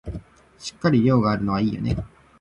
[0.57, 1.95] しっかり量があるのはいいよね